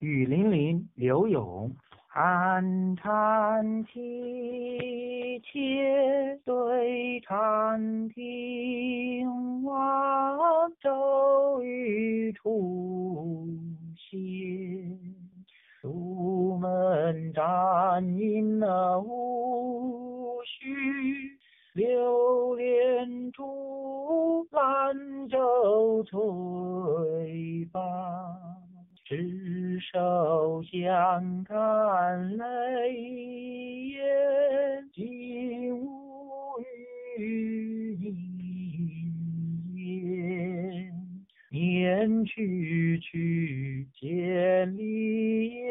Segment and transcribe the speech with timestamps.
[0.00, 1.74] 雨霖铃，柳永。
[2.06, 9.26] 寒蝉凄切对长亭，
[9.64, 9.76] 晚
[10.80, 13.48] 骤雨初
[13.96, 14.16] 歇。
[15.82, 18.60] 朱门战影
[19.04, 21.36] 无绪，
[21.74, 27.80] 流连珠兰舟吹罢。
[29.80, 32.44] 手相看泪
[33.90, 35.88] 眼，竟无
[37.18, 38.14] 语凝
[39.76, 40.90] 噎。
[41.50, 45.66] 念去去，千里烟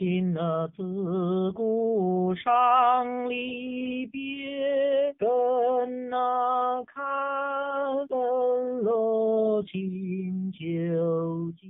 [0.00, 11.68] 多情那自古伤离别，更那看分落清秋节。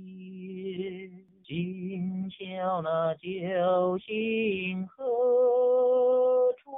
[1.45, 5.03] 今宵那酒醒何
[6.63, 6.71] 处？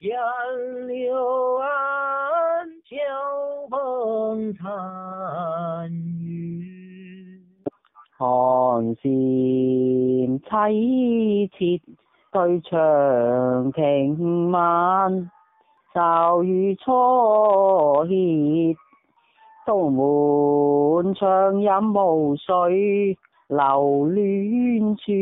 [0.00, 0.18] 杨
[0.88, 1.70] 柳岸，
[2.88, 2.96] 晓
[3.68, 4.72] 风残。
[8.16, 8.94] 寒
[10.40, 11.80] 凄切
[12.32, 15.30] 对长亭晚，
[15.94, 18.76] 骤雨初歇，
[19.66, 23.16] 都满窗饮雾水，
[23.48, 25.12] 留恋处，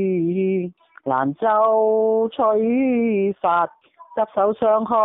[1.04, 3.72] 兰舟吹发，执
[4.34, 4.96] 手相看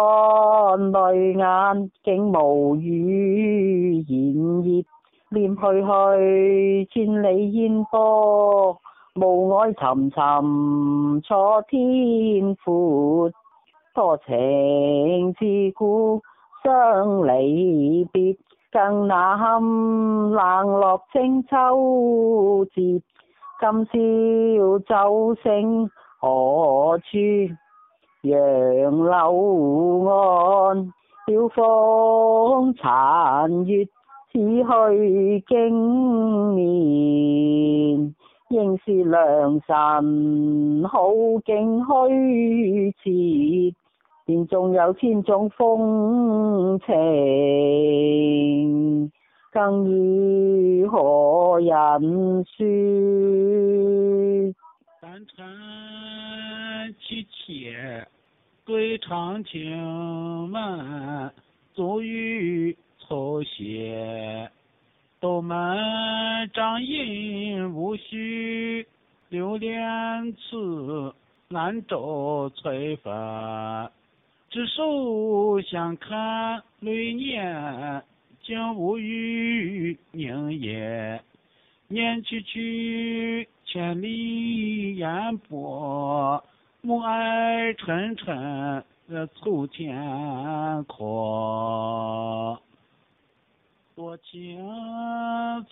[0.91, 4.85] 泪眼，竟无语言热。
[5.31, 8.77] 念去去，千里烟波，
[9.17, 11.33] 雾霭沉沉，楚
[11.69, 13.31] 天阔。
[13.93, 16.21] 多情自古
[16.61, 18.35] 伤离别，
[18.73, 19.61] 更那堪
[20.31, 23.01] 冷落清秋节。
[23.61, 25.89] 今宵酒醒
[26.19, 27.17] 何处？
[28.23, 28.33] 杨
[29.05, 30.91] 柳岸，
[31.25, 33.87] 晓风残月。
[34.33, 36.65] 此去经年，
[38.49, 41.09] 应是良辰好
[41.45, 43.09] 景虚设，
[44.25, 46.93] 便纵有千种风情，
[49.51, 52.63] 更与何人说？
[55.01, 55.47] 山川
[56.99, 58.07] 凄切，
[58.63, 61.33] 对长亭晚，
[61.73, 62.54] 足雨。
[69.57, 71.13] 流连此
[71.49, 73.91] 兰舟催发。
[74.49, 78.03] 执手相看泪眼，
[78.41, 81.21] 竟无语凝噎。
[81.87, 86.43] 念去去，千里烟波，
[86.81, 88.83] 暮霭沉沉
[89.35, 92.59] 楚天阔。
[93.95, 94.57] 多情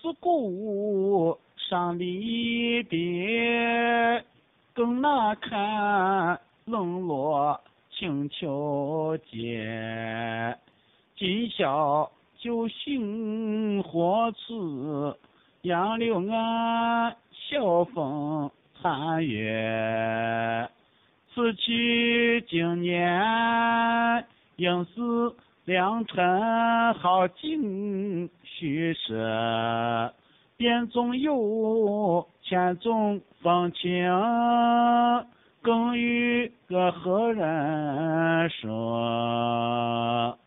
[0.00, 2.98] 自古伤离别，
[5.40, 10.56] 看冷落清秋节。
[11.16, 15.14] 今宵酒醒何处？
[15.62, 18.50] 杨柳岸，晓风
[18.80, 20.68] 残月。
[21.34, 24.24] 此去经年，
[24.56, 24.92] 应是。
[25.64, 30.14] 良辰好景虚设，
[30.64, 34.08] 便纵有千种风情，
[35.60, 40.38] 更与个何人说？